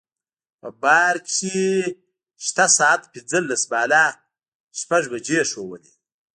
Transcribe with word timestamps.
په 0.59 0.69
بار 0.81 1.15
کې 1.29 1.59
شته 2.45 2.65
ساعت 2.77 3.01
پنځلس 3.13 3.61
بالا 3.71 4.05
شپږ 4.79 5.03
بجې 5.11 5.39
ښوولې. 5.49 5.93